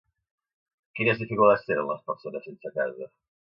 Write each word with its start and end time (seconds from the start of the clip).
Quines 1.01 1.19
dificultats 1.25 1.69
tenen 1.69 1.89
les 1.93 2.03
persones 2.09 2.47
sense 2.51 2.75
casa? 2.83 3.11